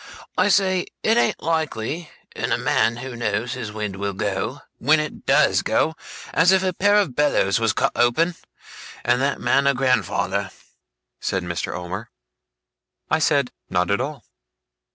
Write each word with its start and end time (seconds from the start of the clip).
I 0.35 0.47
say 0.47 0.87
it 1.03 1.17
ain't 1.17 1.43
likely, 1.43 2.09
in 2.35 2.51
a 2.51 2.57
man 2.57 2.97
who 3.05 3.15
knows 3.15 3.53
his 3.53 3.71
wind 3.71 3.97
will 3.97 4.13
go, 4.15 4.63
when 4.79 4.99
it 4.99 5.27
DOES 5.27 5.61
go, 5.61 5.93
as 6.33 6.51
if 6.51 6.63
a 6.63 6.73
pair 6.73 6.95
of 6.95 7.15
bellows 7.15 7.59
was 7.59 7.71
cut 7.71 7.91
open; 7.95 8.33
and 9.05 9.21
that 9.21 9.39
man 9.39 9.67
a 9.67 9.75
grandfather,' 9.75 10.49
said 11.19 11.43
Mr. 11.43 11.75
Omer. 11.75 12.09
I 13.11 13.19
said, 13.19 13.51
'Not 13.69 13.91
at 13.91 14.01
all. 14.01 14.25